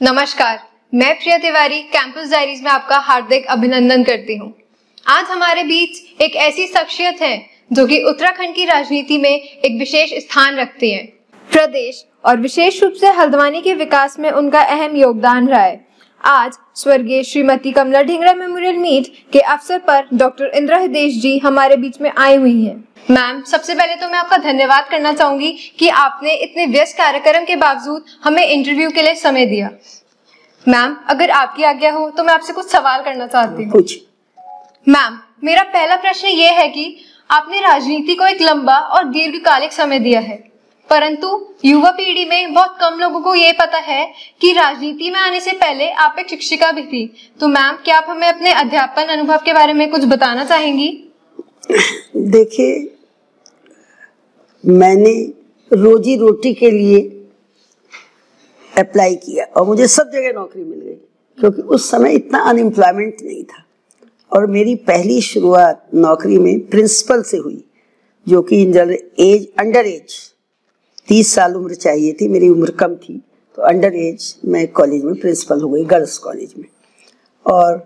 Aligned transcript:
नमस्कार, 0.00 0.58
मैं 0.92 1.14
प्रिया 1.14 1.36
Tiwari 1.38 1.80
campus 1.92 2.30
diaries 2.30 2.62
में 2.62 2.70
आपका 2.70 2.98
हार्दिक 2.98 3.46
अभिनंदन 3.46 4.02
करती 4.04 4.36
हूँ। 4.36 4.52
आज 5.06 5.24
हमारे 5.30 5.62
बीच 5.62 6.22
एक 6.22 6.36
ऐसी 6.36 6.66
शख्सियत 6.66 7.20
है 7.22 7.36
जो 7.72 7.86
कि 7.86 8.00
उत्तराखंड 8.02 8.54
की 8.54 8.64
राजनीति 8.64 9.18
में 9.18 9.30
एक 9.30 9.78
विशेष 9.78 10.14
स्थान 10.18 10.56
रखती 10.56 10.90
है। 10.90 11.02
प्रदेश, 11.50 12.04
और 12.24 12.40
विशेष 12.40 12.82
रूप 12.82 12.92
से 12.92 13.10
हल्द्वानी 13.10 13.60
के 13.60 13.74
विकास 13.74 14.18
में 14.18 14.30
उनका 14.30 14.60
अहम 14.62 14.96
योगदान 14.96 15.48
रहा 15.48 15.62
है। 15.62 15.78
आज 16.20 16.52
स्वर्गीय 16.74 17.22
श्रीमती 17.22 17.70
कमला 17.72 18.00
ढिंगरा 18.02 18.32
मेमोरियल 18.34 18.76
मीट 18.76 19.06
के 19.32 19.40
अवसर 19.40 19.78
पर 19.78 20.08
डॉक्टर 20.14 20.46
इंदिरा 20.46 20.78
हृदेश 20.78 21.14
जी 21.20 21.36
हमारे 21.38 21.76
बीच 21.76 22.00
में 22.00 22.10
आई 22.10 22.36
हुई 22.36 22.62
हैं। 22.64 22.74
मैम 23.10 23.40
सबसे 23.42 23.74
पहले 23.74 23.94
तो 23.94 24.08
मैं 24.08 24.18
आपका 24.18 24.36
धन्यवाद 24.38 24.88
करना 24.90 25.12
चाहूँगी 25.12 25.52
कि 25.78 25.88
आपने 25.88 26.34
इतने 26.34 26.66
व्यस्त 26.66 26.96
कार्यक्रम 26.98 27.44
के 27.44 27.56
बावजूद 27.56 28.04
हमें 28.24 28.44
इंटरव्यू 28.44 28.90
के 28.90 29.02
लिए 29.02 29.14
समय 29.14 29.46
दिया। 29.46 29.70
मैम 30.66 30.96
अगर 31.08 31.30
आपकी 31.32 31.64
आज्ञा 31.64 31.92
हो 31.92 32.08
तो 32.10 32.24
मैं 32.24 32.34
आपसे 32.34 32.52
कुछ 32.52 32.68
सवाल 32.68 33.02
करना 33.02 33.26
चाहती 33.26 33.62
हूँ। 33.62 33.72
कुछ 33.72 33.98
मैम 34.88 35.18
मेरा 35.44 35.62
पहला 35.64 35.96
प्रश्न 35.96 36.28
ये 36.28 36.50
है 36.50 36.68
कि 36.68 36.96
आपने 37.30 37.60
राजनीति 37.60 38.14
को 38.14 38.26
एक 38.26 38.42
लंबा 38.42 38.78
और 38.78 39.04
दीर्घकालिक 39.08 39.72
समय 39.72 39.98
दिया 39.98 40.20
है। 40.20 40.38
परंतु 40.90 41.28
युवा 41.64 41.90
पीढ़ी 41.90 42.24
में 42.24 42.54
बहुत 42.54 42.76
कम 42.80 42.98
लोगों 43.00 43.20
को 43.20 43.34
ये 43.34 43.52
पता 43.52 43.78
है 43.78 44.06
कि 44.40 44.52
राजनीति 44.52 45.10
में 45.10 45.18
आने 45.20 45.40
से 45.40 45.52
पहले 45.52 45.90
आप 46.04 46.16
एक 46.18 46.28
शिक्षिका 46.28 46.70
भी 46.72 46.82
थी। 46.82 47.04
तो 47.40 47.48
मैम, 47.48 47.76
क्या 47.84 47.96
आप 47.96 48.06
हमें 48.08 48.26
अपने 48.28 48.52
अध्यापन 48.52 49.12
अनुभव 49.12 49.38
के 49.44 49.52
बारे 49.52 49.72
में 49.72 49.90
कुछ 49.90 50.04
बताना 50.04 50.44
चाहेंगी? 50.44 50.88
देखिए, 52.16 52.96
मैंने 54.64 55.12
रोजी 55.70 56.16
रोटी 56.16 56.52
के 56.54 56.70
लिए 56.70 57.00
अप्लाई 58.72 59.14
किया 59.16 59.44
और 59.44 59.66
मुझे 59.66 59.86
सब 59.86 60.10
जगह 60.12 60.32
नौकरी 60.32 60.64
मिल 60.64 60.80
गई, 60.80 60.94
क्योंकि 61.38 61.62
उस 61.62 61.90
समय 61.90 62.14
इतना 62.14 62.38
अनएम्प्लॉयमेंट 62.40 63.22
नहीं 63.22 63.44
था। 63.44 63.64
और 64.32 64.46
मेरी 64.46 64.74
पहली 64.88 65.20
शुरुआत 65.20 65.86
नौकरी 65.94 66.38
में 66.38 66.58
प्रिंसिपल 66.68 67.22
से 67.22 67.36
हुई, 67.36 67.64
जो 68.26 68.42
कि 68.42 68.62
इंडर 68.62 68.92
एज 69.20 69.48
अंडर 69.58 69.86
एज 69.86 70.18
तीस 71.10 71.32
साल 71.34 71.54
उम्र 71.56 71.74
चाहिए 71.74 72.12
थी 72.20 72.28
मेरी 72.28 72.48
उम्र 72.48 72.70
कम 72.70 72.94
थी 72.94 73.16
तो 73.58 73.62
अंडर 73.62 73.94
एज 73.94 74.34
मैं 74.44 74.66
कॉलेज 74.68 75.04
में 75.04 75.14
प्रिंसिपल 75.14 75.60
हो 75.60 75.68
गई 75.68 75.84
गर्ल्स 75.84 76.18
कॉलेज 76.18 76.54
में। 76.58 76.66
और 77.46 77.82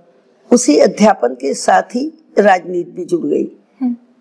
उसी 0.50 0.77
अध्यापन 0.78 1.34
के 1.34 1.53
साथ 1.55 1.94
ही 1.97 2.06
राजनीति 2.39 2.91
भी 2.91 3.05
जुड़ 3.05 3.25
गई। 3.27 3.44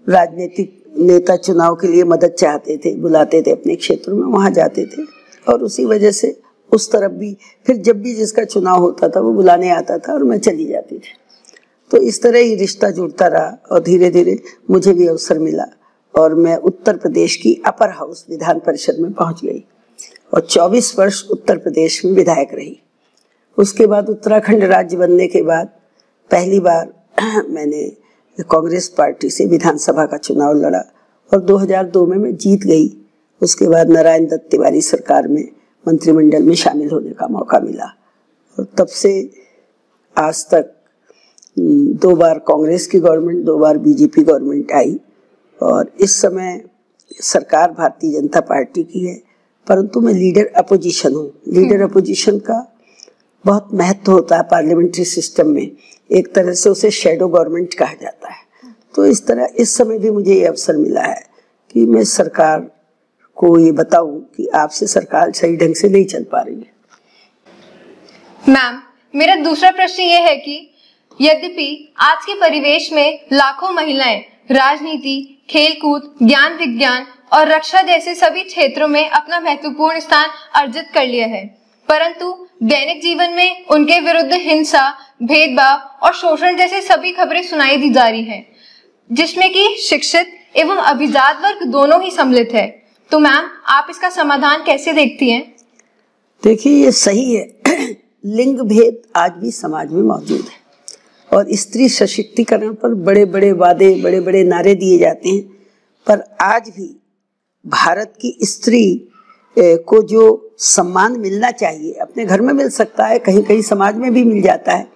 राजनीतिक 0.07 0.83
नेता 0.99 1.35
चुनाव 1.35 1.75
के 1.75 1.87
लिए 1.87 2.03
मदद 2.03 2.35
चाहते 2.39 2.77
थे 2.77 2.95
बुलाते 2.95 3.41
थे 3.41 3.51
अपने 3.51 3.75
क्षेत्र 3.75 4.13
में 4.13 4.25
वहाँ 4.27 4.51
जाते 4.51 4.85
थे। 4.85 5.03
और 5.47 5.63
उसी 5.63 5.85
वजह 5.85 6.11
से 6.11 6.35
उस 6.71 6.91
तरफ़ 6.91 7.11
भी 7.11 7.35
फिर 7.67 7.77
जब 7.77 8.01
भी 8.01 8.15
जिसका 8.15 8.43
चुनाव 8.45 8.81
होता 8.81 9.09
था 9.09 9.19
वो 9.19 9.33
बुलाने 9.33 9.69
आता 9.69 9.97
था 9.97 10.13
और 10.13 10.23
मैं 10.23 10.39
चली 10.39 10.65
जाती 10.65 10.97
थी। 10.97 11.15
तो 11.91 11.97
इस 11.97 12.21
तरह 12.23 12.39
ही 12.39 12.55
रिश्ता 12.55 12.89
जुड़ता 12.89 13.27
रहा 13.27 13.57
और 13.71 13.83
धीरे 13.83 14.09
धीरे 14.09 14.39
मुझे 14.71 14.93
भी 14.93 15.07
अवसर 15.07 15.39
मिला। 15.39 15.65
और 16.15 16.33
मैं 16.35 16.57
उत्तर 16.57 16.97
प्रदेश 16.97 17.35
की 17.35 17.61
अपर 17.65 17.89
हाउस 17.89 18.25
विधान 18.29 18.59
परिषद 18.59 18.97
में 18.99 19.11
पहुँच 19.13 19.41
गई 19.45 19.63
और 20.33 20.47
24 20.49 20.99
वर्ष 20.99 21.23
उत्तर 21.31 21.57
प्रदेश 21.57 22.05
में 22.05 22.11
विधायक 22.11 22.53
रही। 22.53 22.79
उसके 23.57 23.87
बाद 23.87 24.09
उत्तराखंड 24.09 24.63
राज्य 24.63 24.97
बनने 24.97 25.27
के 25.27 25.41
बाद 25.41 25.67
पहली 26.31 26.59
बार 26.59 26.93
मैंने 27.49 27.87
कांग्रेस 28.39 28.87
पार्टी 28.87 29.29
से 29.29 29.45
विधानसभा 29.45 30.05
का 30.05 30.17
चुनाव 30.17 30.53
लड़ा 30.53 30.83
और 31.33 31.39
2002 31.39 32.07
में 32.07 32.17
मैं 32.17 32.35
जीत 32.35 32.63
गई। 32.63 32.97
उसके 33.41 33.67
बाद 33.67 33.89
नारायण 33.89 34.25
दत्त 34.25 34.47
तिवारी 34.51 34.81
सरकार 34.81 35.27
में 35.27 35.43
मंत्रिमंडल 35.87 36.43
में 36.43 36.55
शामिल 36.55 36.89
होने 36.89 37.09
का 37.09 37.27
मौका 37.27 37.59
मिला 37.59 37.85
और 38.57 38.67
तब 38.77 38.87
से 38.87 39.31
आज 40.17 40.45
तक 40.53 40.73
दो 41.59 42.15
बार 42.15 42.39
कांग्रेस 42.39 42.87
की 42.87 42.99
गवर्नमेंट, 42.99 43.43
दो 43.45 43.57
बार 43.57 43.77
बीजेपी 43.77 44.21
गवर्नमेंट 44.21 44.71
आई। 44.71 44.99
और 45.61 45.91
इस 46.01 46.21
समय 46.21 46.61
सरकार 47.21 47.71
भारतीय 47.71 48.11
जनता 48.11 48.39
पार्टी 48.41 48.83
की 48.83 49.05
है 49.05 49.15
परंतु 49.67 49.99
मैं 50.01 50.13
लीडर 50.13 50.51
अपोजिशन 50.57 51.13
हूँ। 51.13 51.41
लीडर 51.47 51.81
अपोजिशन 51.81 52.39
का 52.39 52.59
बहुत 53.45 53.69
महत्व 53.73 54.11
होता 54.11 54.37
है 54.37 54.43
पार्लियामेंट्री 54.43 55.05
सिस्टम 55.05 55.47
में। 55.47 55.71
एक 56.11 56.33
तरह 56.35 56.53
से 56.53 56.69
उसे 56.69 56.91
शेडो 56.91 57.27
गवर्नमेंट 57.27 57.73
कहा 57.73 57.93
जाता 57.93 58.29
है। 58.29 58.41
तो 58.95 59.05
इस 59.05 59.25
तरह 59.27 59.49
इस 59.55 59.75
समय 59.77 59.99
भी 59.99 60.09
मुझे 60.09 60.33
ये 60.33 60.45
अवसर 60.45 60.77
मिला 60.77 61.01
है 61.01 61.23
कि 61.75 61.85
मैं 61.85 62.03
सरकार 62.03 62.59
को 63.37 63.57
ये 63.59 63.71
बताऊँ 63.71 64.19
कि 64.37 64.47
आपसे 64.47 64.87
सरकार 64.87 65.31
सही 65.31 65.57
ढंग 65.57 65.75
से 65.75 65.89
नहीं 65.89 66.05
चल 66.05 66.23
पा 66.23 66.41
रही 66.41 66.55
है। 66.55 66.71
मैम 68.49 68.81
मेरा 69.13 69.35
दूसरा 69.35 69.71
प्रश्न 69.71 70.03
ये 70.03 70.19
है 70.19 70.35
कि 70.37 70.75
यद्यपि 71.19 71.93
आज 71.99 72.25
के 72.25 72.33
परिवेश 72.33 72.91
में 72.93 73.19
लाखों 73.33 73.71
महिलाएँ 73.71 74.19
राजनीति 74.51 75.32
खेलकूद 75.49 76.15
ज्ञान 76.23 76.57
विज्ञान 76.57 77.05
और 77.33 77.47
रक्षा 77.47 77.81
जैसे 77.81 78.15
सभी 78.15 78.43
क्षेत्रों 78.43 78.87
में 78.87 79.09
अपना 79.09 79.39
महत्वपूर्ण 79.39 79.99
स्थान 79.99 80.29
अर्जित 80.55 80.85
कर 80.93 81.07
लिया 81.07 81.27
है। 81.27 81.45
परंतु 81.89 82.47
दैनिक 82.63 83.01
जीवन 83.01 83.29
में 83.29 83.65
उनके 83.65 83.99
विरुद्ध 83.99 84.33
हिंसा 84.33 84.89
भेदभाव 85.23 85.77
और 86.03 86.13
शोषण 86.13 86.57
जैसे 86.57 86.81
सभी 86.81 87.11
खबरें 87.11 87.43
सुनाई 87.43 87.77
दी 87.77 87.89
जा 87.89 88.07
रही 88.07 88.23
हैं, 88.23 88.45
जिसमें 89.11 89.53
कि 89.53 89.75
शिक्षित 89.77 90.39
एवं 90.55 90.75
अभिजात 90.75 91.41
वर्ग 91.43 91.67
दोनों 91.67 92.03
ही 92.03 92.11
सम्मिलित 92.11 92.49
है। 92.53 92.83
तो 93.11 93.19
मैम 93.19 93.49
आप 93.67 93.87
इसका 93.89 94.09
समाधान 94.09 94.63
कैसे 94.63 94.93
देखती 94.93 95.29
हैं? 95.29 95.55
देखिए 96.43 96.85
ये 96.85 96.91
सही 96.91 97.35
है। 97.35 97.61
लिंग 98.25 98.59
भेद 98.59 99.01
आज 99.15 99.31
भी 99.31 99.51
समाज 99.51 99.91
में 99.91 100.01
मौजूद 100.01 100.39
है। 100.39 100.62
और 101.33 101.47
स्त्री 101.51 101.87
सशक्तिकरण 101.89 102.73
पर 102.73 102.93
बड़े 102.95 103.25
बड़े 103.25 103.51
वादे 103.51 103.93
बड़े 104.03 104.19
बड़े 104.21 104.43
नारे 104.43 104.75
दिए 104.75 104.97
जाते 104.99 105.29
हैं। 105.29 105.41
पर 106.07 106.23
आज 106.41 106.69
भी 106.69 106.95
भारत 107.65 108.13
की 108.21 108.37
स्त्री 108.43 109.09
को 109.57 110.01
जो 110.03 110.55
सम्मान 110.59 111.19
मिलना 111.19 111.51
चाहिए, 111.51 111.91
अपने 111.91 112.25
घर 112.25 112.41
में 112.41 112.53
मिल 112.53 112.69
सकता 112.69 113.05
है 113.05 113.19
कहीं 113.19 113.43
कहीं 113.43 113.61
समाज 113.61 113.97
में 113.97 114.13
भी 114.13 114.23
मिल 114.23 114.41
जाता 114.41 114.75
है, 114.75 114.87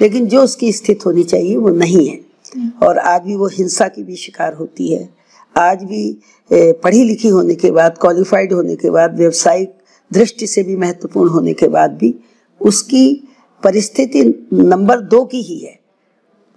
लेकिन 0.00 0.26
जो 0.26 0.42
उसकी 0.42 0.72
स्थिति 0.72 1.00
होनी 1.06 1.24
चाहिए, 1.24 1.56
वो 1.56 1.68
नहीं 1.68 2.08
है। 2.08 2.20
और 2.82 2.98
आज 2.98 3.22
भी 3.22 3.34
वो 3.34 3.46
हिंसा 3.48 3.88
की 3.88 4.02
भी 4.02 4.16
शिकार 4.16 4.54
होती 4.54 4.92
है। 4.92 5.08
आज 5.56 5.82
भी 5.82 6.18
पढ़ी 6.50 7.04
लिखी 7.04 7.28
होने 7.28 7.54
के 7.54 7.70
बाद 7.70 7.98
क्वालिफाइड 8.00 8.52
होने 8.52 8.76
के 8.76 8.90
बाद, 8.90 9.16
व्यवसायिक 9.16 9.74
दृष्टि 10.10 10.46
से 10.46 10.62
भी 10.62 10.76
महत्वपूर्ण 10.76 11.30
होने 11.30 11.52
के 11.52 11.68
बाद 11.68 11.96
भी, 11.96 12.14
उसकी 12.60 13.28
परिस्थिति 13.62 14.22
नंबर 14.52 15.00
दो 15.00 15.24
की 15.24 15.42
ही 15.42 15.58
है। 15.58 15.78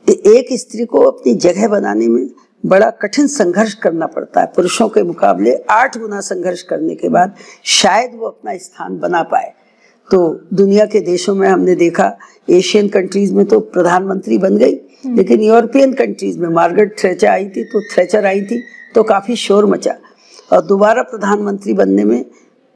एक 0.08 0.48
स्त्री 0.52 0.86
को 0.86 1.00
अपनी 1.02 1.34
जगह 1.36 1.68
बनाने 1.68 2.08
में 2.08 2.30
बड़ा 2.64 2.90
कठिन 3.02 3.28
संघर्ष 3.28 3.74
करना 3.74 4.06
पड़ता 4.06 4.42
है। 4.42 4.48
पुरुषों 4.56 4.88
के 4.90 5.04
मुकाबले 5.04 5.54
आठ 5.70 5.98
गुना 5.98 6.20
संघर्ष 6.22 6.62
करने 6.62 6.96
के 6.96 7.10
बाद 7.10 7.36
शायद 7.66 8.12
वो 8.16 8.28
अपना 8.28 8.58
स्थान 8.58 8.98
बना 9.00 9.24
पाए। 9.24 9.54
तो 10.10 10.20
दुनिया 10.54 10.86
के 10.86 11.00
देशों 11.02 11.36
में 11.36 11.48
हमने 11.48 11.76
देखा 11.76 12.12
एशियन 12.50 12.88
कंट्रीज़ 12.88 13.34
में 13.34 13.46
तो 13.46 13.60
प्रधानमंत्री 13.60 14.38
बन 14.38 14.58
गई 14.58 14.74
लेकिन 15.08 15.42
यूरोपियन 15.42 15.94
कंट्रीज़ 15.94 16.40
में 16.40 16.50
मार्गरेट 16.50 16.98
थ्रेचर 17.00 17.28
आई 17.28 17.46
थी 17.48 17.64
तो 17.64 17.82
थ्रेचर 17.94 18.26
आई 18.26 18.42
थी 18.42 18.62
तो 18.96 19.04
काफ़ी 19.04 19.36
शोर 19.36 19.66
मचा। 19.66 19.96
और 20.54 20.66
दोबारा 20.66 21.02
प्रधानमंत्री 21.04 21.74
बनने 21.74 22.04
में 22.04 22.24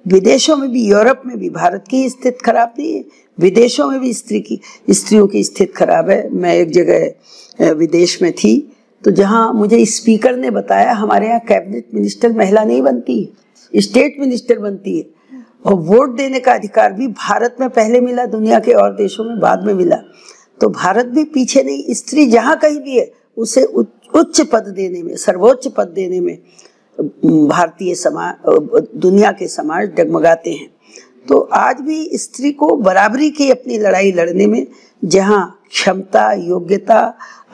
विदेशों 0.06 0.56
में 0.58 0.70
भी, 0.72 0.86
यूरोप 0.86 1.22
में 1.26 1.38
भी, 1.38 1.50
भारत 1.52 1.84
की 1.90 2.10
स्थिति 2.10 2.38
खराब 2.46 2.74
नहीं 2.80 2.94
है। 2.94 3.04
विदेशों 3.38 3.90
में 3.90 4.00
भी 4.00 4.14
स्त्री 4.14 4.40
की, 4.42 4.60
स्त्रियों 4.90 5.28
की 5.28 5.44
स्थिति 5.44 5.74
खराब 5.74 6.10
है। 6.10 6.30
मैं 6.32 6.56
एक 6.56 6.72
जगह 6.72 7.74
विदेश 7.74 8.22
में 8.22 8.32
थी 8.34 8.72
तो 9.04 9.12
जहाँ 9.12 9.52
मुझे 9.54 9.86
स्पीकर 9.86 10.36
ने 10.36 10.50
बताया, 10.52 10.92
हमारे 10.94 11.28
यहाँ 11.28 11.40
कैबिनेट 11.40 11.88
मिनिस्टर 11.94 12.32
महिला 12.32 12.64
नहीं 12.64 12.82
बनती 12.82 13.20
है, 13.22 13.82
स्टेट 13.82 14.16
मिनिस्टर 14.20 14.60
बनती 14.60 14.98
है। 14.98 15.06
और 15.66 15.74
वोट 15.76 16.16
देने 16.18 16.40
का 16.40 16.54
अधिकार 16.54 16.94
भी 16.94 17.08
भारत 17.08 17.56
में 17.60 17.70
पहले 17.70 18.02
मिला, 18.02 18.26
दुनिया 18.28 18.60
के 18.60 18.74
और 18.74 18.94
देशों 18.96 19.24
में 19.26 19.40
बाद 19.40 19.64
में 19.66 19.74
मिला। 19.74 19.96
तो 20.62 20.70
भारत 20.70 21.06
भी 21.06 21.24
पीछे 21.26 21.64
नहीं, 21.64 21.94
स्त्री 21.94 22.26
जहाँ 22.28 22.56
कहीं 22.60 22.80
भी 22.80 22.98
है, 22.98 23.12
उसे 23.38 23.64
उच्च 23.64 24.42
पद 24.44 24.68
देने 24.70 25.02
में, 25.04 25.16
सर्वोच्च 25.18 25.68
पद 25.68 25.88
देने 25.90 26.20
में 26.20 26.38
भारतीय 26.98 27.96
समाज 27.96 28.90
दुनिया 28.96 29.32
के 29.32 29.48
समाज 29.48 29.90
डगमगाते 29.90 30.52
हैं। 30.52 30.70
तो 31.28 31.40
आज 31.54 31.80
भी 31.82 32.18
स्त्री 32.18 32.52
को 32.54 32.76
बराबरी 32.78 33.30
की 33.30 33.50
अपनी 33.52 33.78
लड़ाई 33.78 34.12
लड़ने 34.12 34.48
में 34.48 34.66
जहाँ 35.02 35.60
क्षमता, 35.70 36.32
योग्यता, 36.34 37.00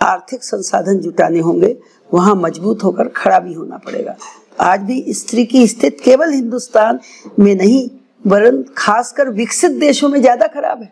आर्थिक 0.03 0.43
संसाधन 0.43 0.99
जुटाने 0.99 1.39
होंगे, 1.39 1.75
वहाँ 2.09 2.35
मज़बूत 2.35 2.83
होकर 2.83 3.07
खड़ा 3.15 3.39
भी 3.39 3.53
होना 3.53 3.77
पड़ेगा। 3.77 4.15
आज 4.61 4.81
भी 4.81 5.13
स्त्री 5.13 5.45
की 5.45 5.67
स्थिति 5.67 6.03
केवल 6.03 6.33
हिंदुस्तान 6.33 6.99
में 7.39 7.55
नहीं, 7.55 7.89
वरन 8.25 8.63
खासकर 8.77 9.29
विकसित 9.31 9.71
देशों 9.79 10.09
में 10.09 10.19
ज़्यादा 10.21 10.47
खराब 10.47 10.81
है। 10.81 10.91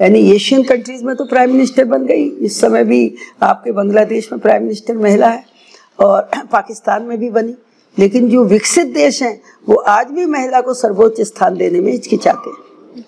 यानी 0.00 0.20
एशियन 0.32 0.62
कंट्रीज़ 0.64 1.04
में 1.04 1.14
तो 1.16 1.24
प्राइम 1.26 1.52
मिनिस्टर 1.52 1.84
बन 1.84 2.04
गई, 2.06 2.24
इस 2.24 2.60
समय 2.60 2.84
भी 2.84 3.14
आपके 3.42 3.72
बांग्लादेश 3.72 4.28
में 4.32 4.40
प्राइम 4.40 4.62
मिनिस्टर 4.62 4.96
महिला 4.96 5.28
है 5.28 5.44
और 5.98 6.30
पाकिस्तान 6.52 7.02
में 7.02 7.18
भी 7.18 7.30
बनी। 7.30 7.56
लेकिन 7.98 8.28
जो 8.28 8.44
विकसित 8.44 8.86
देश 8.86 9.22
हैं 9.22 9.40
वो 9.68 9.74
आज 9.88 10.10
भी 10.10 10.26
महिला 10.26 10.60
को 10.60 10.74
सर्वोच्च 10.74 11.20
स्थान 11.20 11.56
देने 11.56 11.80
में 11.80 11.92
हिचकिचाते 11.92 12.50
हैं। 12.50 13.04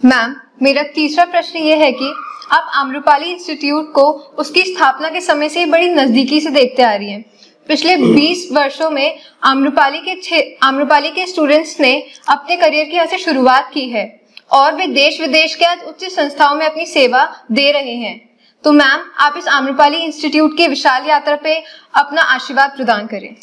मैम 0.00 0.34
मेरा 0.62 0.82
तीसरा 0.94 1.24
प्रश्न 1.24 1.58
ये 1.58 1.76
है 1.76 1.90
कि 1.92 2.12
आप 2.52 2.70
आम्रपाली 2.74 3.30
इंस्टीट्यूट 3.32 3.92
को 3.92 4.02
उसकी 4.38 4.62
स्थापना 4.64 5.08
के 5.10 5.20
समय 5.20 5.48
से 5.48 5.64
बड़ी 5.66 5.88
नजदीकी 5.88 6.40
से 6.40 6.50
देखते 6.50 6.82
आ 6.82 6.94
रही 6.94 7.10
हैं। 7.10 7.24
पिछले 7.68 7.96
20 7.96 8.46
वर्षों 8.52 8.90
में 8.90 9.18
आम्रपाली 9.42 10.00
के 10.00 10.40
आम्रपाली 10.62 11.10
के 11.10 11.26
स्टूडेंट्स 11.26 11.80
ने 11.80 11.92
अपने 12.28 12.56
करियर 12.56 12.84
की 12.84 12.96
यहाँ 12.96 13.06
से 13.06 13.18
शुरुआत 13.18 13.70
की 13.74 13.88
है 13.88 14.04
और 14.52 14.74
वे 14.74 14.86
देश 14.86 15.20
विदेश 15.20 15.54
के 15.54 15.64
आज 15.64 15.82
उच्च 15.88 16.04
संस्थाओं 16.04 16.54
में 16.56 16.66
अपनी 16.66 16.86
सेवा 16.86 17.24
दे 17.52 17.70
रहे 17.72 17.94
हैं। 17.94 18.20
तो 18.64 18.72
मैम 18.72 19.00
आप 19.18 19.34
इस 19.38 19.48
आम्रपाली 19.48 19.96
इंस्टीट्यूट 19.96 20.56
की 20.56 20.68
विशाल 20.68 21.08
यात्रा 21.08 21.36
पे 21.36 21.62
अपना 21.94 22.22
आशीर्वाद 22.22 22.70
प्रदान 22.76 23.06
करें। 23.06 23.34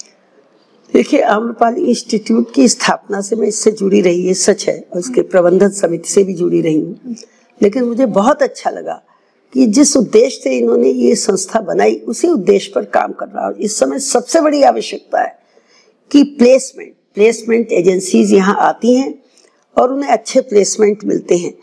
देखिए 0.94 1.22
आम्रपाली 1.22 1.82
इंस्टीट्यूट 1.82 2.54
की 2.54 2.68
स्थापना 2.68 3.22
से 3.22 3.36
मैं 3.36 3.48
इससे 3.48 3.72
जुड़ी 3.72 4.02
रही 4.02 4.26
है 4.28 4.34
सच 4.34 4.68
है, 4.70 4.80
और 4.94 5.00
इसके 5.00 5.22
प्रबंधन 5.22 5.70
समिति 5.70 6.10
से 6.10 6.24
भी 6.24 6.34
जुड़ी 6.34 6.62
रही 6.62 6.80
हूँ। 6.80 7.16
लेकिन 7.62 7.84
मुझे 7.84 8.06
बहुत 8.08 8.42
अच्छा 8.44 8.70
लगा 8.70 9.02
कि 9.54 9.66
जिस 9.68 9.96
उद्देश्य 9.98 10.42
से 10.44 10.58
इन्होंने 10.58 10.90
ये 10.90 11.16
संस्था 11.16 11.60
बनाई, 11.62 11.96
उसी 11.98 12.28
उद्देश्य 12.28 12.72
पर 12.76 12.86
काम 12.86 13.12
कर 13.12 13.28
रहा 13.28 13.48
है। 13.48 13.54
इस 13.60 13.80
समय 13.80 14.00
सबसे 14.00 14.42
बड़ी 14.42 14.62
आवश्यकता 14.64 15.22
है 15.22 15.38
कि 16.12 16.24
प्लेसमेंट 16.40 16.94
प्लेसमेंट 17.16 17.72
एजेंसीज 17.72 18.34
यहाँ 18.34 18.56
आती 18.60 18.94
हैं 18.96 19.14
और 19.78 19.92
उन्हें 19.94 20.10
अच्छे 20.10 20.42
प्लेसमेंट 20.42 21.04
मिलते 21.06 21.38
हैं। 21.38 21.54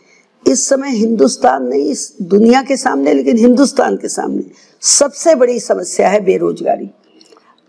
इस 0.47 0.69
समय 0.69 0.91
हिंदुस्तान 0.91 1.65
नहीं 1.65 1.95
दुनिया 2.23 2.63
के 2.63 2.77
सामने, 2.77 3.15
लेकिन 3.15 3.37
हिंदुस्तान 3.37 3.97
के 3.97 4.09
सामने 4.09 4.43
सबसे 4.83 5.35
बड़ी 5.35 5.59
समस्या 5.61 6.09
है 6.09 6.21
बेरोजगारी। 6.21 6.91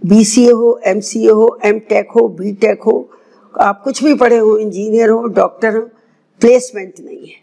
बी 0.02 0.24
सी 0.26 0.46
ए 0.46 0.52
हो 0.52 0.80
एम 0.86 1.00
सी 1.00 1.24
ए 1.26 1.32
हो 1.32 1.58
एम 1.66 1.80
टेक 1.80 2.12
हो 2.12 2.28
बी 2.30 2.52
टेक 2.54 2.82
हो, 2.82 3.10
आप 3.56 3.82
कुछ 3.84 4.04
भी 4.04 4.14
पढ़े 4.14 4.38
हो 4.38 4.58
इंजीनियर 4.58 5.10
हो 5.10 5.28
डॉक्टर 5.30 5.76
हो 5.76 5.82
प्लेसमेंट 6.42 6.94
नहीं 7.00 7.28
है। 7.28 7.40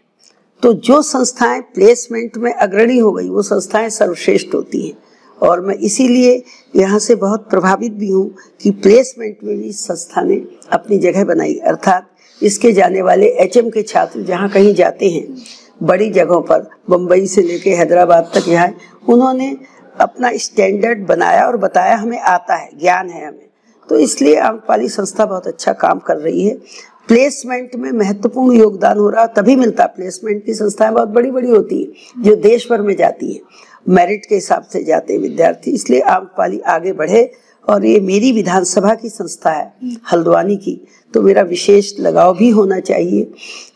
तो 0.63 0.73
जो 0.73 1.01
संस्थाएँ 1.01 1.61
प्लेसमेंट 1.75 2.37
में 2.37 2.51
अग्रणी 2.53 2.97
हो 2.97 3.11
गई, 3.11 3.29
वो 3.29 3.41
संस्थाएँ 3.41 3.89
सर्वश्रेष्ठ 3.89 4.53
होती 4.55 4.87
हैं। 4.87 4.97
और 5.37 5.61
मैं 5.61 5.75
इसीलिए 5.75 6.43
यहाँ 6.75 6.99
से 6.99 7.15
बहुत 7.15 7.49
प्रभावित 7.49 7.93
भी 7.93 8.09
हूँ 8.09 8.29
कि 8.61 8.71
प्लेसमेंट 8.71 9.37
में 9.43 9.57
भी 9.57 9.71
संस्था 9.71 10.21
ने 10.21 10.41
अपनी 10.71 10.97
जगह 10.97 11.23
बनाई। 11.23 11.53
अर्थात 11.57 12.09
इसके 12.41 12.71
जाने 12.71 13.01
वाले 13.01 13.27
एचएम 13.43 13.69
के 13.69 13.81
छात्र 13.83 14.21
जहाँ 14.21 14.49
कहीं 14.49 14.73
जाते 14.75 15.09
हैं, 15.09 15.27
बड़ी 15.83 16.09
जगहों 16.09 16.41
पर 16.41 16.69
बम्बई 16.89 17.25
से 17.27 17.41
लेके 17.41 17.69
हैदराबाद 17.69 18.31
तक 18.35 18.47
यहाँ, 18.49 18.73
उन्होंने 19.09 19.55
अपना 19.99 20.31
स्टैंडर्ड 20.35 21.05
बनाया 21.05 21.45
और 21.45 21.57
बताया 21.57 21.95
हमें 21.95 22.19
आता 22.19 22.55
है, 22.55 22.69
ज्ञान 22.79 23.09
है 23.09 23.27
हमें। 23.27 23.47
तो 23.89 23.97
इसलिए 23.97 24.35
आम्रपाली 24.35 24.89
संस्था 24.89 25.25
बहुत 25.25 25.47
अच्छा 25.47 25.73
काम 25.73 25.99
कर 25.99 26.17
रही 26.17 26.45
है। 26.45 26.55
प्लेसमेंट 27.07 27.75
में 27.75 27.91
महत्वपूर्ण 27.91 28.55
योगदान 28.55 28.97
हो 28.97 29.09
रहा 29.09 29.25
तभी 29.25 29.55
मिलता 29.55 29.83
है। 29.83 29.89
प्लेसमेंट 29.89 30.45
की 30.45 30.53
संस्थाएँ 30.53 30.91
बहुत 30.91 31.09
बड़ी 31.09 31.31
बड़ी 31.31 31.49
होती 31.49 31.83
है, 31.83 32.23
जो 32.23 32.35
देश 32.35 32.67
भर 32.69 32.81
में 32.81 32.95
जाती 32.95 33.33
है। 33.33 33.39
मेरिट 33.89 34.25
के 34.25 34.35
हिसाब 34.35 34.63
से 34.63 34.83
जाते 34.83 35.13
हैं 35.13 35.19
विद्यार्थी, 35.19 35.71
इसलिए 35.71 35.99
आंकपाली 35.99 36.59
आगे 36.59 36.93
बढ़े। 36.93 37.31
और 37.69 37.85
ये 37.85 37.99
मेरी 38.01 38.31
विधानसभा 38.31 38.93
की 38.95 39.09
संस्था 39.09 39.51
है 39.51 39.97
हल्द्वानी 40.11 40.55
की। 40.57 40.79
तो 41.13 41.21
मेरा 41.21 41.41
विशेष 41.43 41.91
लगाव 41.99 42.33
भी 42.37 42.49
होना 42.49 42.79
चाहिए 42.81 43.23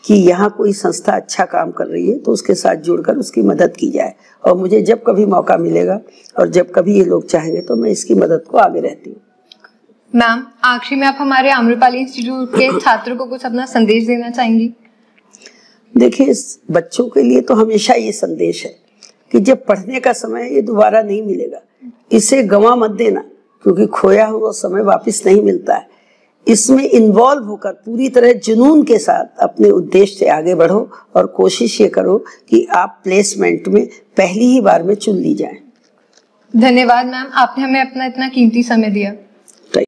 कि 0.05 0.13
यहाँ 0.13 0.49
कोई 0.57 0.73
संस्था 0.73 1.13
अच्छा 1.13 1.45
काम 1.45 1.71
कर 1.71 1.87
रही 1.87 2.09
है 2.09 2.17
तो 2.17 2.31
उसके 2.31 2.55
साथ 2.55 2.75
जुड़कर 2.77 3.17
उसकी 3.17 3.41
मदद 3.43 3.75
की 3.79 3.89
जाए। 3.91 4.13
और 4.43 4.57
मुझे 4.57 4.81
जब 4.81 5.03
कभी 5.03 5.25
मौका 5.27 5.57
मिलेगा 5.57 5.99
और 6.39 6.49
जब 6.49 6.71
कभी 6.71 6.97
ये 6.97 7.05
लोग 7.05 7.27
चाहेंगे 7.27 7.61
तो 7.61 7.75
मैं 7.75 7.89
इसकी 7.91 8.15
मदद 8.15 8.43
को 8.49 8.57
आगे 8.57 8.79
रहती 8.79 9.09
हूँ। 9.09 9.21
मैम 10.13 10.45
आखिरी 10.65 10.99
में 11.01 11.07
आप 11.07 11.17
हमारे 11.19 11.51
आम्रपाली 11.51 11.99
इंस्टीट्यूट 11.99 12.49
के 12.49 12.69
छात्रों 12.79 13.15
को 13.17 13.25
कुछ 13.25 13.45
अपना 13.45 13.65
संदेश 13.65 14.05
देना 14.07 14.29
चाहेंगी? 14.29 14.71
देखिए 15.93 16.33
बच्चों 16.71 17.07
के 17.09 17.21
लिए 17.21 17.41
तो 17.41 17.55
हमेशा 17.55 17.93
ये 17.93 18.11
संदेश 18.11 18.63
है 18.65 18.75
कि 19.31 19.39
जब 19.41 19.65
पढ़ने 19.65 19.99
का 19.99 20.13
समय 20.13 20.53
ये 20.55 20.61
दोबारा 20.61 21.01
नहीं 21.01 21.21
मिलेगा। 21.21 21.61
इसे 22.11 22.43
गवा 22.43 22.75
मत 22.75 22.91
देना। 22.93 23.23
क्योंकि 23.63 23.85
खोया 23.85 24.25
हुआ 24.25 24.51
समय 24.51 24.81
वापस 24.81 25.21
नहीं 25.25 25.41
मिलता 25.41 25.75
है। 25.75 25.87
इसमें 26.47 26.83
इन्वॉल्व 26.83 27.43
होकर, 27.43 27.71
पूरी 27.71 28.09
तरह 28.09 28.33
जुनून 28.33 28.83
के 28.83 28.97
साथ 28.97 29.41
अपने 29.41 29.69
उद्देश्य 29.69 30.15
से 30.15 30.27
आगे 30.27 30.55
बढ़ो 30.55 30.89
और 31.15 31.25
कोशिश 31.27 31.81
ये 31.81 31.87
करो 31.87 32.17
कि 32.49 32.65
आप 32.71 32.99
प्लेसमेंट 33.03 33.67
में 33.67 33.85
पहली 34.17 34.45
ही 34.45 34.61
बार 34.61 34.83
में 34.83 34.95
चुन 34.95 35.15
ली 35.15 35.33
जाए। 35.33 35.57
धन्यवाद 36.55 37.05
मैम, 37.05 37.27
आपने 37.33 37.63
हमें 37.63 37.81
अपना 37.81 38.05
इतना 38.05 38.27
कीमती 38.27 38.63
समय 38.63 38.89
दिया। 38.89 39.13